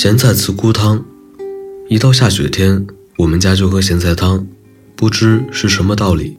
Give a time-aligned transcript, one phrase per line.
[0.00, 1.04] 咸菜茨菇汤，
[1.88, 4.46] 一到下雪天，我们家就喝咸菜汤，
[4.94, 6.38] 不知是什么道理，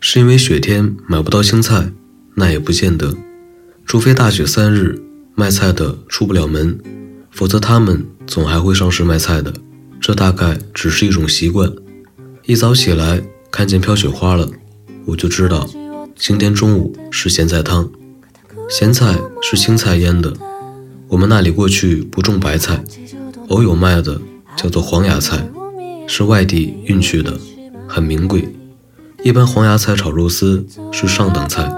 [0.00, 1.90] 是因为雪天买不到青菜，
[2.34, 3.16] 那也不见得，
[3.86, 5.00] 除非大雪三日，
[5.34, 6.78] 卖菜的出不了门，
[7.30, 9.50] 否则他们总还会上市卖菜的，
[9.98, 11.72] 这大概只是一种习惯。
[12.44, 14.46] 一早起来看见飘雪花了，
[15.06, 15.66] 我就知道
[16.14, 17.90] 今天中午是咸菜汤，
[18.68, 20.30] 咸菜是青菜腌的。
[21.10, 22.82] 我们那里过去不种白菜，
[23.48, 24.20] 偶有卖的
[24.56, 25.44] 叫做黄芽菜，
[26.06, 27.36] 是外地运去的，
[27.88, 28.48] 很名贵。
[29.24, 31.68] 一般黄芽菜炒肉丝是上等菜，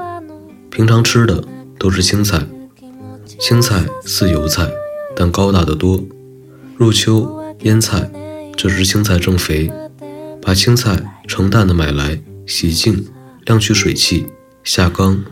[0.71, 1.43] 平常吃的
[1.79, 2.47] 都是青菜。
[3.41, 4.71] 青菜似油菜，
[5.17, 6.05] 但高大的多。
[6.77, 8.11] 入秋腌菜，
[8.55, 9.73] 这时青菜正肥，
[10.43, 13.07] 把青菜成担的买来，洗净，
[13.47, 14.27] 晾去水汽，
[14.63, 15.25] 下缸，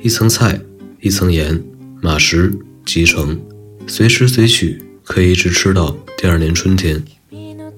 [0.00, 0.60] 一层菜，
[1.00, 1.60] 一层盐，
[2.00, 2.56] 码食。
[2.84, 3.40] 即成，
[3.86, 7.02] 随吃随取，可以一直吃到第二年春天。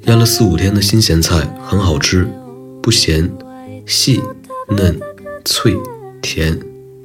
[0.04, 2.28] 腌了四五天的新咸菜很好吃，
[2.82, 3.32] 不咸，
[3.86, 4.20] 细
[4.68, 4.98] 嫩
[5.44, 5.76] 脆
[6.20, 6.58] 甜，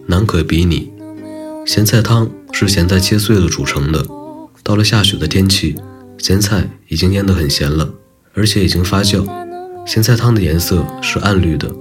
[0.07, 0.91] 难可比拟。
[1.65, 4.05] 咸菜汤是咸菜切碎了煮成的。
[4.63, 5.75] 到了下雪的天气，
[6.17, 7.93] 咸菜已经腌得很咸了，
[8.33, 9.25] 而且已经发酵。
[9.85, 11.73] 咸菜汤的颜色是暗绿的，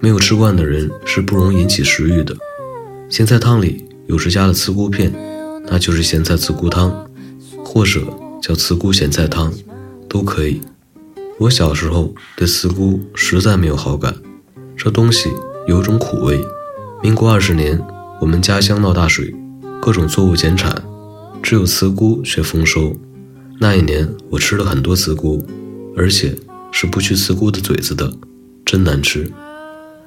[0.00, 2.36] 没有吃惯的人是不容易引起食欲的。
[3.08, 5.12] 咸菜汤里有时加了茨菇片。
[5.70, 6.92] 那就是咸菜茨菇汤，
[7.64, 8.02] 或者
[8.42, 9.52] 叫茨菇咸菜汤，
[10.08, 10.60] 都可以。
[11.38, 14.14] 我小时候对茨菇实在没有好感，
[14.76, 15.30] 这东西
[15.68, 16.38] 有种苦味。
[17.02, 17.80] 民国二十年，
[18.20, 19.32] 我们家乡闹大水，
[19.80, 20.74] 各种作物减产，
[21.40, 22.94] 只有茨菇却丰收。
[23.58, 25.46] 那一年我吃了很多茨菇，
[25.96, 26.36] 而且
[26.72, 28.12] 是不去茨菇的嘴子的，
[28.64, 29.30] 真难吃。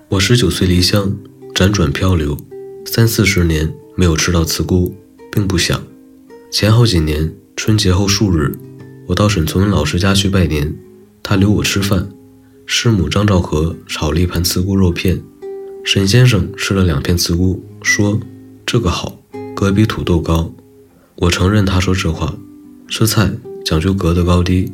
[0.10, 1.12] 我十九岁离乡，
[1.56, 2.38] 辗转漂流，
[2.86, 4.94] 三四十年没有吃到茨菇。
[5.34, 5.82] 并不想。
[6.52, 8.54] 前后几年春节后数日，
[9.08, 10.72] 我到沈从文老师家去拜年，
[11.24, 12.08] 他留我吃饭。
[12.68, 15.20] 师母张兆和炒了一盘茨菇肉片，
[15.84, 18.20] 沈先生吃了两片茨菇，说
[18.64, 19.20] 这个好，
[19.56, 20.54] 格比土豆高。
[21.16, 22.36] 我承认他说这话。
[22.88, 23.34] 吃菜
[23.66, 24.72] 讲究格的高低，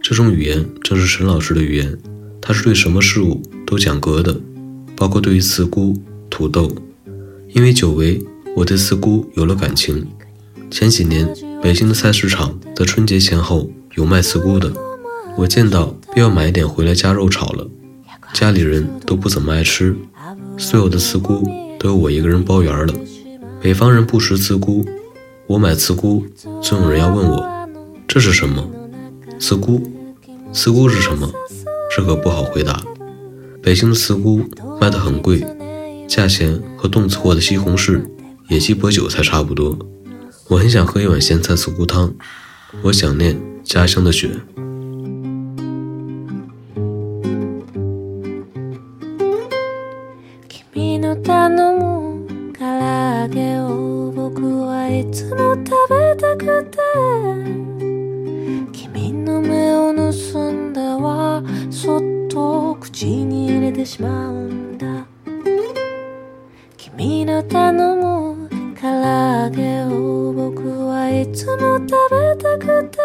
[0.00, 1.98] 这种语言正是沈老师的语言。
[2.40, 4.40] 他是对什么事物都讲格的，
[4.96, 5.94] 包括对于茨菇、
[6.30, 6.74] 土豆。
[7.52, 8.18] 因为久违。
[8.56, 10.06] 我对茨菇有了感情。
[10.70, 11.28] 前几年，
[11.62, 14.72] 北京的菜市场在春节前后有卖茨菇的，
[15.36, 17.66] 我见到便要买一点回来加肉炒了。
[18.32, 19.96] 家里人都不怎么爱吃，
[20.56, 21.44] 所有的茨菇
[21.78, 22.94] 都由我一个人包圆了。
[23.60, 24.84] 北方人不食茨菇，
[25.46, 26.24] 我买茨菇，
[26.62, 27.44] 总有人要问我
[28.06, 28.68] 这是什么？
[29.38, 29.82] 茨菇，
[30.52, 31.28] 茨菇是什么？
[31.96, 32.80] 这可不好回答。
[33.60, 34.42] 北京的茨菇
[34.80, 35.44] 卖得很贵，
[36.06, 38.00] 价钱和冻死货的西红柿。
[38.50, 39.78] 野鸡脖韭菜差不多，
[40.48, 42.12] 我很想喝一碗咸菜素菇汤，
[42.82, 44.28] 我想念家乡的雪。
[66.96, 72.98] 君の頼む唐揚げを僕はいつも食べたくて。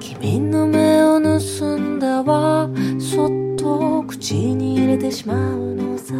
[0.00, 2.68] 君の目を盗んだわ。
[2.98, 6.14] そっと口に入れてしまうのさ。